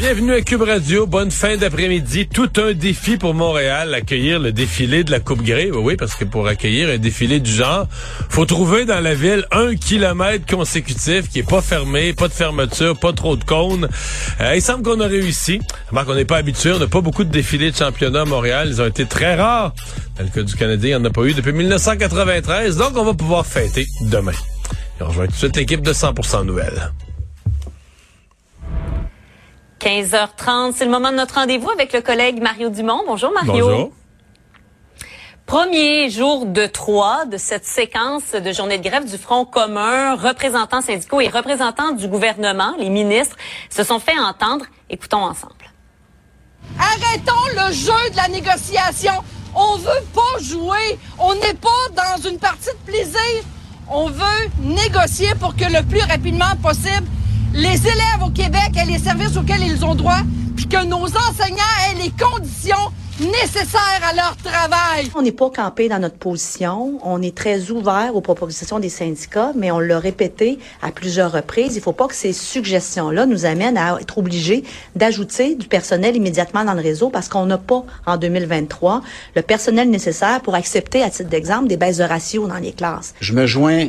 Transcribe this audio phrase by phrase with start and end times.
[0.00, 1.06] Bienvenue à Cube Radio.
[1.06, 2.26] Bonne fin d'après-midi.
[2.26, 5.70] Tout un défi pour Montréal, accueillir le défilé de la Coupe Grey.
[5.70, 7.86] Oui, parce que pour accueillir un défilé du genre,
[8.30, 12.98] faut trouver dans la ville un kilomètre consécutif qui est pas fermé, pas de fermeture,
[12.98, 13.90] pas trop de cônes.
[14.40, 15.60] Euh, il semble qu'on a réussi.
[15.92, 18.68] Alors qu'on n'est pas habitué, on n'a pas beaucoup de défilés de championnat à Montréal.
[18.70, 19.74] Ils ont été très rares.
[20.16, 22.78] Dans le cas du Canadien, il n'y en a pas eu depuis 1993.
[22.78, 24.32] Donc, on va pouvoir fêter demain.
[24.98, 26.90] Et on rejoint tout de 100% Nouvelles.
[29.80, 33.02] 15h30, c'est le moment de notre rendez-vous avec le collègue Mario Dumont.
[33.06, 33.66] Bonjour Mario.
[33.66, 33.92] Bonjour.
[35.46, 40.82] Premier jour de trois de cette séquence de journée de grève du Front commun, représentants
[40.82, 43.36] syndicaux et représentants du gouvernement, les ministres,
[43.70, 44.66] se sont fait entendre.
[44.90, 45.54] Écoutons ensemble.
[46.78, 49.14] Arrêtons le jeu de la négociation.
[49.54, 50.98] On veut pas jouer.
[51.18, 53.42] On n'est pas dans une partie de plaisir.
[53.88, 57.08] On veut négocier pour que le plus rapidement possible,
[57.54, 60.20] les élèves au Québec aient les services auxquels ils ont droit,
[60.56, 65.10] puis que nos enseignants aient les conditions nécessaires à leur travail.
[65.14, 66.98] On n'est pas campé dans notre position.
[67.02, 71.74] On est très ouvert aux propositions des syndicats, mais on l'a répété à plusieurs reprises.
[71.74, 74.64] Il ne faut pas que ces suggestions-là nous amènent à être obligés
[74.96, 79.02] d'ajouter du personnel immédiatement dans le réseau parce qu'on n'a pas, en 2023,
[79.36, 83.14] le personnel nécessaire pour accepter, à titre d'exemple, des baisses de ratio dans les classes.
[83.20, 83.88] Je me joins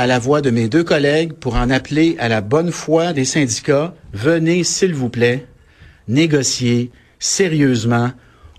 [0.00, 3.26] à la voix de mes deux collègues pour en appeler à la bonne foi des
[3.26, 3.92] syndicats.
[4.14, 5.46] Venez, s'il vous plaît,
[6.08, 8.10] négocier sérieusement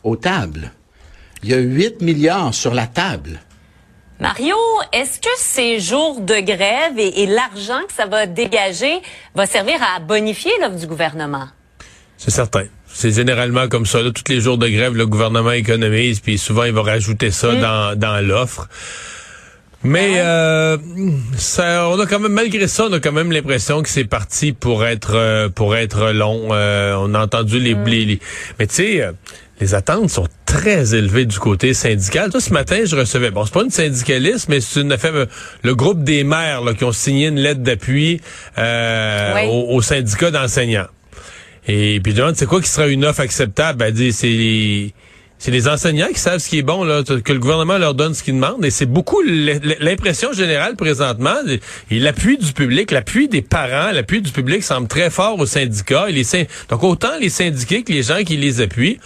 [0.04, 0.72] aux tables.
[1.42, 3.40] Il y a 8 milliards sur la table.
[4.20, 4.56] Mario,
[4.94, 9.02] est-ce que ces jours de grève et, et l'argent que ça va dégager
[9.34, 11.48] va servir à bonifier l'offre du gouvernement?
[12.18, 12.66] C'est certain.
[12.86, 14.04] C'est généralement comme ça.
[14.04, 17.56] Là, tous les jours de grève, le gouvernement économise, puis souvent il va rajouter ça
[17.56, 18.70] dans, dans l'offre.
[19.84, 20.78] Mais euh,
[21.38, 24.52] ça, on a quand même, malgré ça, on a quand même l'impression que c'est parti
[24.52, 26.50] pour être euh, pour être long.
[26.52, 28.20] Euh, on a entendu les, les, les-
[28.60, 29.12] mais tu sais, euh,
[29.60, 32.30] les attentes sont très élevées du côté syndical.
[32.30, 35.26] Toi, ce matin, je recevais, bon, c'est pas une syndicaliste, mais c'est une affaire,
[35.64, 38.22] le groupe des maires là, qui ont signé une lettre d'appui
[38.60, 39.42] euh, Oui.
[39.50, 40.88] au, au syndicat d'enseignants.
[41.68, 43.80] Et puis je demande, c'est quoi qui sera une offre acceptable?
[43.80, 44.94] Ben, elle dit, c'est les,
[45.42, 48.14] c'est les enseignants qui savent ce qui est bon, là, que le gouvernement leur donne
[48.14, 48.64] ce qu'ils demandent.
[48.64, 51.34] Et c'est beaucoup l'impression générale présentement.
[51.90, 56.10] Et l'appui du public, l'appui des parents, l'appui du public semble très fort aux syndicats.
[56.10, 56.26] Et les
[56.70, 59.00] Donc autant les syndiqués que les gens qui les appuient.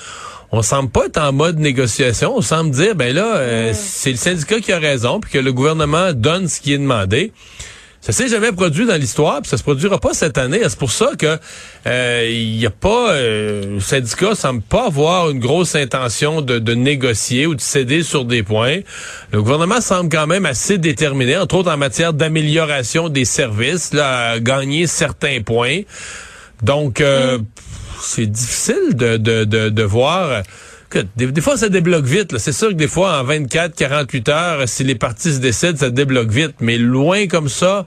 [0.52, 2.36] On semble pas être en mode négociation.
[2.36, 5.54] On semble dire, ben là, euh, c'est le syndicat qui a raison, puis que le
[5.54, 7.32] gouvernement donne ce qui est demandé.
[8.06, 10.60] Ça s'est jamais produit dans l'histoire, puis ça se produira pas cette année.
[10.62, 11.40] C'est pour ça que
[11.88, 16.60] euh, il y a pas, euh, le syndicat semble pas avoir une grosse intention de,
[16.60, 18.82] de négocier ou de céder sur des points.
[19.32, 24.34] Le gouvernement semble quand même assez déterminé, entre autres en matière d'amélioration des services, là,
[24.34, 25.80] à gagner certains points.
[26.62, 27.40] Donc, euh,
[28.00, 30.44] c'est difficile de, de, de, de voir.
[31.16, 32.38] Des, fois, ça débloque vite.
[32.38, 35.90] C'est sûr que des fois, en 24, 48 heures, si les partis se décident, ça
[35.90, 36.56] débloque vite.
[36.60, 37.86] Mais loin comme ça,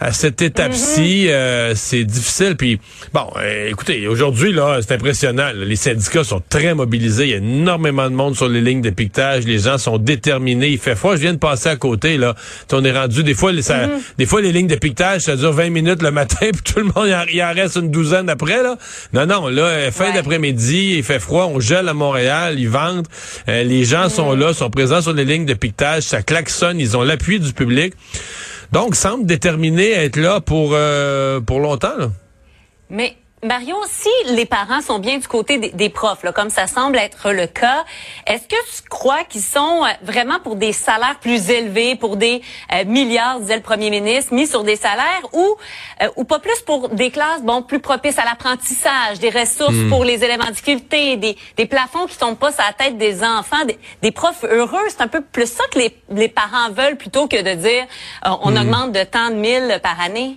[0.00, 2.56] à cette étape-ci, euh, c'est difficile.
[2.56, 2.78] Puis,
[3.12, 5.46] bon, euh, écoutez, aujourd'hui, là, c'est impressionnant.
[5.46, 5.64] là.
[5.64, 7.24] Les syndicats sont très mobilisés.
[7.24, 9.44] Il y a énormément de monde sur les lignes de piquetage.
[9.44, 10.68] Les gens sont déterminés.
[10.68, 11.16] Il fait froid.
[11.16, 12.34] Je viens de passer à côté, là.
[12.72, 13.88] On est rendu, des fois, les, ça-
[14.18, 16.84] des fois, les lignes de piquetage, ça dure 20 minutes le matin, puis tout le
[16.84, 18.76] monde, il en, reste une douzaine après, là.
[19.12, 20.12] Non, non, là, euh, fin Ouais.
[20.14, 23.06] d'après-midi, il fait froid, on gèle à Montréal, ils vendent.
[23.48, 26.96] Euh, les gens sont là, sont présents sur les lignes de piquetage, ça klaxonne, ils
[26.96, 27.94] ont l'appui du public.
[28.72, 31.96] Donc, semble déterminé à être là pour, euh, pour longtemps.
[31.96, 32.10] Là.
[32.90, 36.66] Mais Mario, si les parents sont bien du côté des, des profs, là, comme ça
[36.66, 37.84] semble être le cas,
[38.26, 42.42] est-ce que tu crois qu'ils sont euh, vraiment pour des salaires plus élevés, pour des
[42.74, 45.56] euh, milliards, disait le premier ministre, mis sur des salaires, ou
[46.02, 50.04] euh, ou pas plus pour des classes bon plus propices à l'apprentissage, des ressources pour
[50.04, 53.64] les élèves en difficulté, des, des plafonds qui tombent pas sur la tête des enfants,
[53.66, 57.28] des, des profs heureux, c'est un peu plus ça que les, les parents veulent plutôt
[57.28, 57.84] que de dire
[58.26, 60.36] euh, on augmente de tant de mille par année.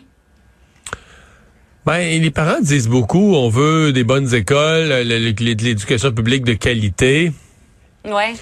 [1.85, 7.31] Ben, les parents disent beaucoup, on veut des bonnes écoles, l'éducation publique de qualité.
[8.05, 8.33] Ouais.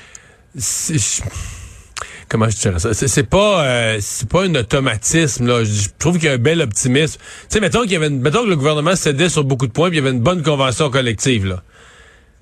[2.27, 2.93] Comment je dirais ça?
[2.93, 5.47] C'est pas euh, c'est pas un automatisme.
[5.47, 5.63] Là.
[5.63, 7.17] Je je trouve qu'il y a un bel optimisme.
[7.17, 9.71] Tu sais, mettons qu'il y avait une- mettons que le gouvernement cédait sur beaucoup de
[9.71, 11.45] points, puis il y avait une bonne convention collective.
[11.47, 11.63] Là.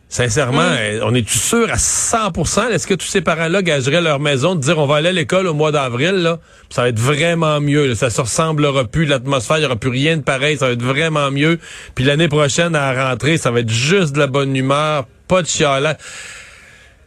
[0.09, 4.55] Sincèrement, euh, on est-tu sûr à 100% Est-ce que tous ces parents-là gageraient leur maison
[4.55, 6.39] de dire on va aller à l'école au mois d'avril, là?
[6.69, 7.93] Ça va être vraiment mieux.
[7.93, 10.81] Ça se ressemblera plus, l'atmosphère, il n'y aura plus rien de pareil, ça va être
[10.81, 11.59] vraiment mieux.
[11.93, 15.41] Puis l'année prochaine, à la rentrée, ça va être juste de la bonne humeur, pas
[15.41, 15.97] de chialage.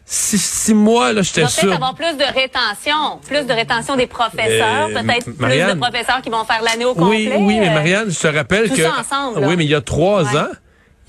[0.05, 1.61] Si, si moi, là, j'étais sûr...
[1.63, 6.21] peut-être avoir plus de rétention, plus de rétention des professeurs, Euh, peut-être plus de professeurs
[6.21, 7.35] qui vont faire l'année au Oui, complet.
[7.39, 8.83] oui, mais euh, Marianne, je te rappelle tout que...
[8.83, 9.47] ça ensemble, là.
[9.47, 10.37] oui, mais il y a trois Ouais.
[10.39, 10.49] ans,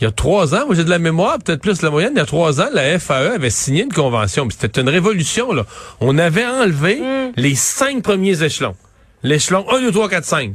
[0.03, 2.19] il y a trois ans, moi j'ai de la mémoire, peut-être plus la moyenne, il
[2.19, 4.49] y a trois ans, la FAE avait signé une convention.
[4.49, 5.65] puis C'était une révolution, là.
[6.01, 7.33] On avait enlevé Mm.
[7.37, 8.75] les cinq premiers échelons.
[9.23, 10.55] L'échelon 1, 2, 3, 4, 5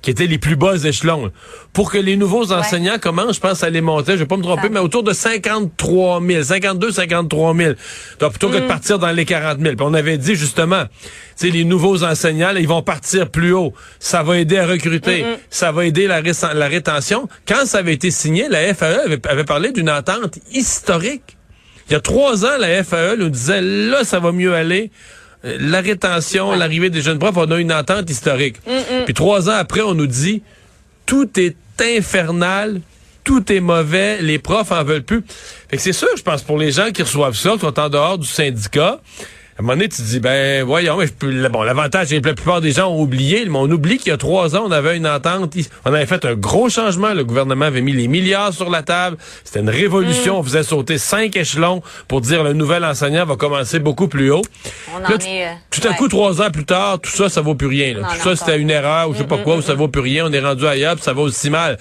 [0.00, 1.32] qui étaient les plus bas échelons,
[1.72, 4.42] pour que les nouveaux enseignants commencent, je pense, à les monter, je vais pas me
[4.42, 4.68] tromper, Ça.
[4.70, 7.72] mais autour de 53 000, 52, 53 000.
[8.20, 9.74] Donc, plutôt que de partir dans les 40 000.
[9.74, 10.84] Puis on avait dit, justement,
[11.38, 13.74] tu les nouveaux enseignants, là, ils vont partir plus haut.
[13.98, 15.24] Ça va aider à recruter.
[15.50, 16.20] Ça va aider la,
[16.68, 17.28] rétention.
[17.46, 21.36] Quand ça avait été signé, la FAE avait, avait parlé d'une entente historique.
[21.88, 24.90] Il y a trois ans, la FAE nous disait, là, ça va mieux aller.
[25.44, 28.56] Euh, La rétention, l'arrivée des jeunes profs, on a une entente historique.
[29.04, 30.42] Puis trois ans après, on nous dit,
[31.06, 32.80] tout est infernal,
[33.24, 35.22] tout est mauvais, les profs en veulent plus.
[35.70, 37.88] Fait que c'est sûr, je pense, pour les gens qui reçoivent ça, qui sont en
[37.88, 39.00] dehors du syndicat,
[39.58, 42.20] à un moment donné, tu te dis, ben, voyons, mais je peux- bon, l'avantage, c'est
[42.20, 44.62] que la plupart des gens ont oublié, mais on oublie qu'il y a trois ans,
[44.66, 45.52] on avait une entente,
[45.84, 49.16] on avait fait un gros changement, le gouvernement avait mis les milliards sur la table,
[49.42, 53.80] c'était une révolution, on faisait sauter cinq échelons pour dire le nouvel enseignant va commencer
[53.80, 54.42] beaucoup plus haut.
[54.94, 55.96] On Là, en tu- est, euh, tout à ouais.
[55.96, 57.94] coup, trois ans plus tard, tout ça, ça vaut plus rien.
[57.94, 58.08] là.
[58.14, 60.24] Tout ça, c'était une erreur ou je sais pas quoi, ou ça vaut plus rien,
[60.28, 61.78] on est rendu ailleurs, puis ça va aussi mal.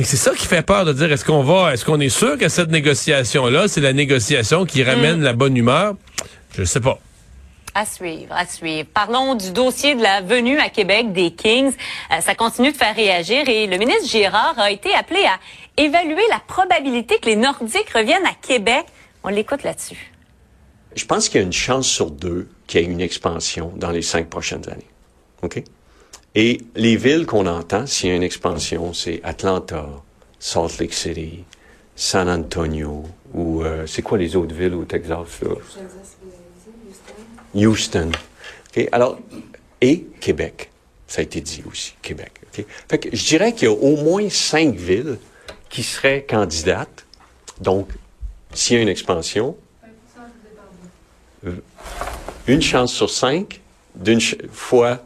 [0.00, 2.48] C'est ça qui fait peur de dire est-ce qu'on va, est-ce qu'on est sûr que
[2.48, 5.94] cette négociation-là, c'est la négociation qui ramène la bonne humeur?
[6.56, 7.00] Je sais pas.
[7.80, 8.88] À suivre, à suivre.
[8.92, 11.72] Parlons du dossier de la venue à Québec des Kings.
[12.10, 15.38] Euh, ça continue de faire réagir et le ministre Girard a été appelé à
[15.80, 18.84] évaluer la probabilité que les Nordiques reviennent à Québec.
[19.22, 20.10] On l'écoute là-dessus.
[20.96, 23.92] Je pense qu'il y a une chance sur deux qu'il y ait une expansion dans
[23.92, 24.90] les cinq prochaines années.
[25.42, 25.62] OK?
[26.34, 29.86] Et les villes qu'on entend, s'il y a une expansion, c'est Atlanta,
[30.40, 31.44] Salt Lake City,
[31.94, 33.04] San Antonio,
[33.34, 35.50] ou euh, c'est quoi les autres villes au Texas, là?
[37.54, 38.10] Houston.
[38.92, 39.18] Alors,
[39.80, 40.70] et Québec.
[41.06, 42.32] Ça a été dit aussi, Québec.
[43.12, 45.18] Je dirais qu'il y a au moins cinq villes
[45.70, 47.06] qui seraient candidates.
[47.60, 47.88] Donc,
[48.52, 49.56] s'il y a une expansion,
[52.46, 53.60] une chance sur cinq
[53.94, 55.02] d'une ch- fois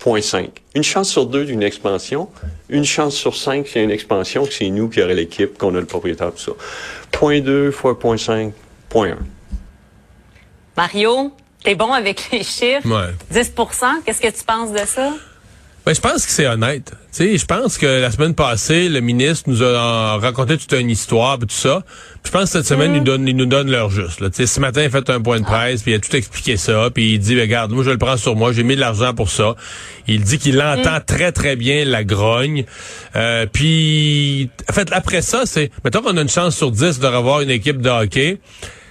[0.00, 0.48] 0.5.
[0.74, 2.28] Une chance sur deux d'une expansion,
[2.68, 5.56] une chance sur cinq s'il y a une expansion, que c'est nous qui aurait l'équipe,
[5.58, 6.52] qu'on a le propriétaire, tout ça.
[7.12, 8.52] 0.2 fois 0.5,
[8.92, 9.16] 0.1.
[10.76, 11.32] Mario,
[11.64, 12.86] t'es bon avec les chiffres.
[12.86, 13.12] Ouais.
[13.32, 15.12] 10% qu'est-ce que tu penses de ça?
[15.84, 16.92] Ben, je pense que c'est honnête.
[17.10, 21.38] Sais, je pense que la semaine passée, le ministre nous a raconté toute une histoire,
[21.38, 21.82] tout ça.
[22.22, 24.20] Puis je pense que cette semaine, ils, nous donnent, ils nous donnent leur juste.
[24.20, 24.30] Là.
[24.30, 26.16] Tu sais, ce matin, il a fait un point de presse, puis il a tout
[26.16, 28.80] expliqué ça, puis il dit, regarde, moi, je le prends sur moi, j'ai mis de
[28.80, 29.56] l'argent pour ça.
[30.08, 32.64] Il dit qu'il entend très, très bien la grogne.
[33.14, 37.06] Euh, puis, en fait, après ça, c'est, mettons qu'on a une chance sur 10 de
[37.06, 38.40] revoir une équipe de hockey.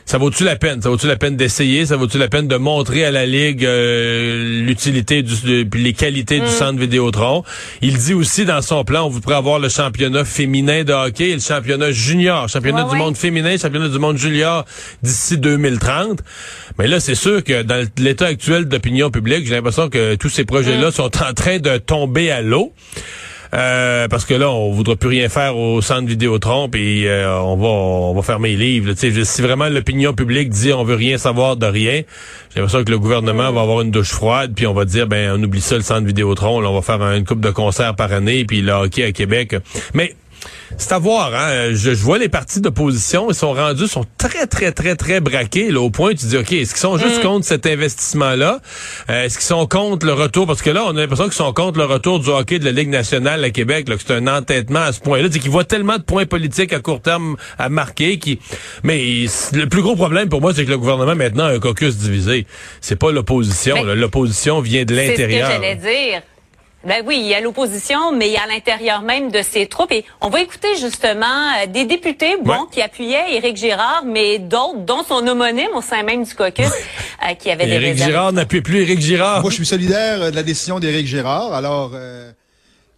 [0.06, 0.82] Ça vaut-tu la peine?
[0.82, 1.86] Ça vaut-tu la peine d'essayer?
[1.86, 5.94] Ça vaut-tu la peine de montrer à la Ligue euh, l'utilité du de- puis les
[5.94, 7.44] qualités du centre Vidéotron?
[7.82, 11.34] Il dit aussi dans son plan, on voudrait avoir le championnat féminin de hockey et
[11.36, 12.98] le championnat junior, championnat Ouais, du ouais.
[13.00, 14.66] monde féminin, championnat du monde junior
[15.02, 16.20] d'ici 2030.
[16.78, 20.44] Mais là, c'est sûr que dans l'état actuel d'opinion publique, j'ai l'impression que tous ces
[20.46, 22.74] projets-là sont en train de tomber à l'eau.
[23.53, 27.55] Euh, parce que là, on voudra plus rien faire au centre Vidéotron, puis euh, on
[27.55, 28.88] va on va fermer les livres.
[28.89, 28.95] là.
[28.95, 32.01] Tu sais, si vraiment l'opinion publique dit on veut rien savoir de rien,
[32.53, 35.36] j'ai l'impression que le gouvernement va avoir une douche froide, puis on va dire ben
[35.38, 37.95] on oublie ça le centre Vidéotron, là, on va faire un- une coupe de concerts
[37.95, 39.55] par année, puis le hockey à Québec.
[39.93, 40.15] Mais
[40.77, 41.70] c'est à voir, hein.
[41.72, 45.72] Je, je vois les partis d'opposition, ils sont rendus, sont très, très, très, très braqués,
[45.72, 48.60] là, au point où tu dis, OK, est-ce qu'ils sont juste contre cet investissement-là?
[49.10, 50.48] Euh, est-ce qu'ils sont contre le retour?
[50.48, 52.72] Parce que là, on a l'impression qu'ils sont contre le retour du hockey de la
[52.72, 55.27] Ligue nationale à Québec, là, que c'est un entêtement à ce point-là.
[55.32, 58.39] C'est qu'ils voient tellement de points politiques à court terme à marquer qui,
[58.84, 61.98] mais le plus gros problème pour moi, c'est que le gouvernement maintenant a un caucus
[61.98, 62.46] divisé.
[62.82, 63.96] C'est pas l'opposition, là.
[63.96, 65.51] L'opposition vient de C'est ce que l'intérieur.
[65.51, 66.22] j'allais dire.
[66.86, 69.68] Ben oui, il y a l'opposition, mais il y a à l'intérieur même de ces
[69.68, 69.92] troupes.
[69.94, 72.58] Et on va écouter justement euh, des députés, bon, Ouais.
[72.72, 77.34] qui appuyaient Éric Girard, mais d'autres, dont son homonyme au sein même du caucus, euh,
[77.36, 78.10] qui avait des Éric réserves.
[78.10, 79.42] Girard n'appuie plus Éric Girard.
[79.42, 81.54] Moi, je suis solidaire euh, de la décision d'Éric Girard.
[81.54, 82.32] Alors, euh,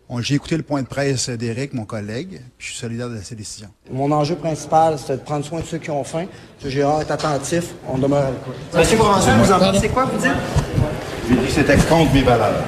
[0.10, 3.18] on- j'ai écouté le point de presse d'Éric, mon collègue, puis je suis solidaire de
[3.22, 3.68] sa décision.
[3.92, 6.26] Mon enjeu principal, c'est de prendre soin de ceux qui ont faim.
[6.64, 6.70] M.
[6.72, 8.56] Gérard est attentif, on demeure à l'écoute.
[8.74, 10.32] Monsieur Provençal, vous en pensez quoi, vous dites?
[11.30, 12.64] J'ai dit que c'était contre mes valeurs.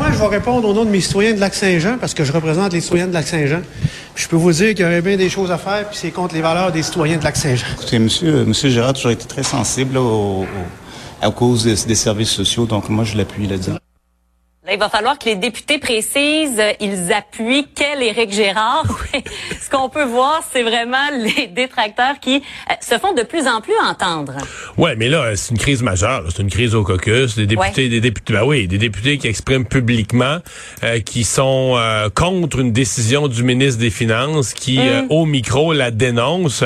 [0.00, 2.72] Moi, je vais répondre au nom de mes citoyens de Lac-Saint-Jean, parce que je représente
[2.72, 3.60] les citoyens de Lac-Saint-Jean.
[4.14, 6.34] Je peux vous dire qu'il y aurait bien des choses à faire, puis c'est contre
[6.34, 7.66] les valeurs des citoyens de Lac-Saint-Jean.
[7.74, 10.46] Écoutez, monsieur, monsieur Gérard toujours été très sensible là,
[11.20, 13.76] à cause des services sociaux, donc moi je l'appuie là-dedans.
[14.66, 18.84] Là, il va falloir que les députés précisent, euh, ils appuient quel Éric Gérard.
[19.58, 23.62] Ce qu'on peut voir, c'est vraiment les détracteurs qui euh, se font de plus en
[23.62, 24.34] plus entendre.
[24.76, 26.24] Ouais, mais là, c'est une crise majeure.
[26.28, 27.36] C'est une crise au caucus.
[27.36, 27.88] Des députés, Ouais.
[27.88, 30.40] des députés, ben oui, des députés qui expriment publiquement,
[30.84, 35.72] euh, qui sont euh, contre une décision du ministre des Finances, qui euh, au micro
[35.72, 36.64] la dénonce.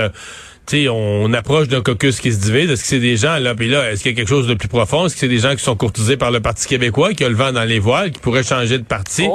[0.65, 2.71] Euh, tu sais, on approche d'un caucus qui se divise.
[2.71, 4.55] Est-ce que c'est des gens là, puis là, est-ce qu'il y a quelque chose de
[4.55, 5.07] plus profond?
[5.07, 7.35] Est-ce que c'est des gens qui sont courtisés par le Parti québécois, qui a le
[7.35, 9.27] vent dans les voiles, qui pourraient changer de parti?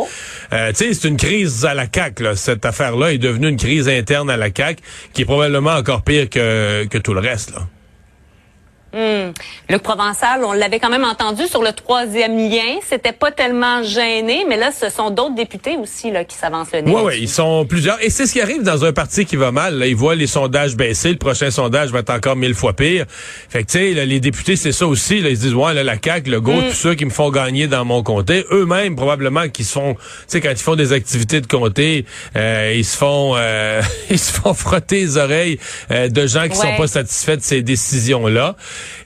[0.54, 2.20] Euh, Tu sais, c'est une crise à la CAC.
[2.20, 2.36] Là.
[2.36, 4.80] Cette affaire-là est devenue une crise interne à la CAC,
[5.14, 7.52] qui est probablement encore pire que que tout le reste.
[7.52, 7.68] Là.
[8.94, 9.32] Hmm.
[9.70, 12.80] Luc Provençal, on l'avait quand même entendu sur le troisième lien.
[12.88, 16.82] C'était pas tellement gêné, mais là, ce sont d'autres députés aussi là, qui s'avancent le
[16.82, 16.92] nez.
[16.92, 18.02] Oui, oui, ils sont plusieurs.
[18.04, 19.78] Et c'est ce qui arrive dans un parti qui va mal.
[19.78, 19.86] Là.
[19.88, 21.10] Ils voient les sondages baisser.
[21.12, 23.06] Le prochain sondage va être encore mille fois pire.
[23.50, 25.20] Fait que, tu sais, les députés, c'est ça aussi.
[25.20, 25.30] Là.
[25.30, 27.68] Ils se disent, ouais, là, la CAQ, le GO, tous ceux qui me font gagner
[27.68, 31.42] dans mon comté, eux-mêmes, probablement, qui se font, tu sais, quand ils font des activités
[31.42, 32.06] de comté,
[32.36, 35.60] euh, ils se font, euh, ils se font frotter les oreilles
[35.92, 36.72] euh, de gens qui Ouais.
[36.72, 38.56] sont pas satisfaits de ces décisions-là.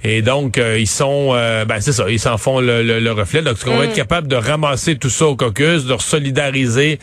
[0.04, 3.12] Et donc, euh, ils sont, euh, ben c'est ça, ils s'en font le, le- le
[3.12, 3.42] reflet.
[3.42, 7.00] Donc, est-ce qu'on va être capable de ramasser tout ça au caucus, de solidariser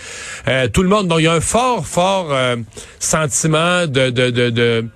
[0.49, 1.09] euh, tout le monde.
[1.09, 2.57] Donc, il y a un fort, fort euh,
[2.99, 4.87] sentiment de, de, de, de-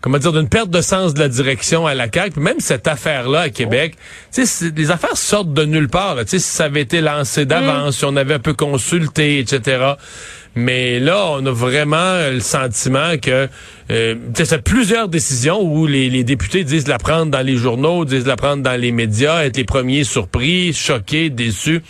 [0.00, 2.30] comment dire, d'une perte de sens de la direction à la CAQ.
[2.32, 3.96] Puis même cette affaire-là à Québec,
[4.32, 6.14] tu sais, les affaires sortent de nulle part.
[6.14, 6.24] là.
[6.24, 9.94] Tu sais, si ça avait été lancé d'avance, si on avait un peu consulté, etc.
[10.54, 13.48] Mais là, on a vraiment le sentiment que
[13.90, 18.26] euh, c'est plusieurs décisions où les, les députés disent la prendre dans les journaux, disent
[18.26, 21.82] la prendre dans les médias, être les premiers surpris, choqués, déçus.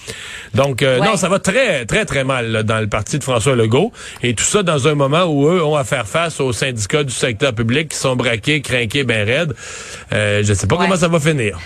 [0.55, 1.07] Donc, euh, Ouais.
[1.07, 3.93] non, ça va très, très, très mal là, dans le parti de François Legault.
[4.23, 7.13] Et tout ça dans un moment où eux ont à faire face aux syndicats du
[7.13, 9.55] secteur public qui sont braqués, crinqués, ben raides.
[10.13, 10.85] Euh, je sais pas Ouais.
[10.87, 11.59] comment ça va finir.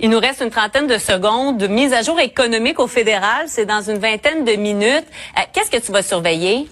[0.00, 1.68] Il nous reste une trentaine de secondes.
[1.68, 5.06] Mise à jour économique au fédéral, c'est dans une vingtaine de minutes.
[5.36, 6.66] Euh, Qu'est-ce que tu vas surveiller?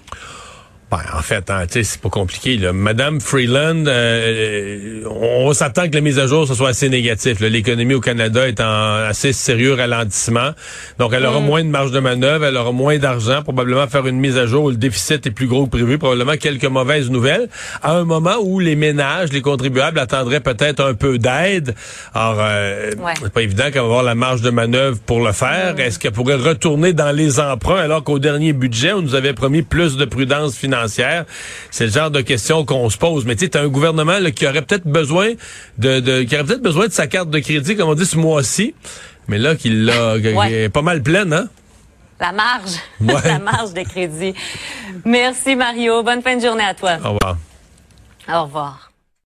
[0.93, 2.55] Ben, en fait, hein, c'est pas compliqué.
[2.57, 2.71] Là.
[2.71, 7.39] Madame Freeland, euh, on s'attend que la mise à jour ce soit assez négatif.
[7.39, 10.51] L'économie au Canada est en assez sérieux ralentissement.
[10.99, 14.19] Donc, elle aura moins de marge de manœuvre, elle aura moins d'argent, probablement faire une
[14.19, 17.49] mise à jour où le déficit est plus gros que prévu, probablement quelques mauvaises nouvelles,
[17.81, 21.73] à un moment où les ménages, les contribuables attendraient peut-être un peu d'aide.
[22.13, 23.13] Alors, euh, Ouais.
[23.19, 25.73] c'est pas évident qu'elle va avoir la marge de manœuvre pour le faire.
[25.79, 29.63] Est-ce qu'elle pourrait retourner dans les emprunts alors qu'au dernier budget, on nous avait promis
[29.63, 30.82] plus de prudence financière?
[30.87, 33.25] C'est le genre de questions qu'on se pose.
[33.25, 35.31] Mais tu sais, un gouvernement là, qui aurait peut-être besoin
[35.77, 38.17] de, de- qui aurait peut-être besoin de sa carte de crédit, comme on dit ce
[38.17, 38.73] mois-ci.
[39.27, 40.51] Mais là, qu'il l'a qui Ouais.
[40.51, 41.47] est pas mal pleine, hein?
[42.19, 42.75] La marge.
[43.01, 43.13] Ouais.
[43.25, 44.33] La marge de crédit.
[45.05, 46.03] Merci, Mario.
[46.03, 46.97] Bonne fin de journée à toi.
[47.03, 47.37] Au revoir.
[48.29, 48.92] Au revoir.